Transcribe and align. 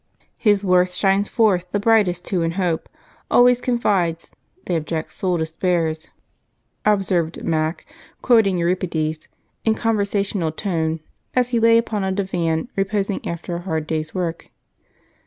"His 0.39 0.65
worth 0.65 0.95
shines 0.95 1.29
forth 1.29 1.67
the 1.71 1.79
brightest 1.79 2.27
who 2.29 2.41
in 2.41 2.53
hope 2.53 2.89
Always 3.29 3.61
confides: 3.61 4.31
the 4.65 4.73
Abject 4.73 5.11
soul 5.13 5.37
despairs," 5.37 6.09
observed 6.83 7.43
Mac, 7.43 7.85
quoting 8.23 8.57
Euripides 8.57 9.27
in 9.63 9.75
a 9.75 9.77
conversational 9.77 10.51
tone 10.51 11.01
as 11.35 11.49
he 11.49 11.59
lay 11.59 11.77
upon 11.77 12.03
a 12.03 12.11
divan 12.11 12.67
reposing 12.75 13.23
after 13.27 13.57
a 13.57 13.61
hard 13.61 13.85
day's 13.85 14.11
work. 14.15 14.49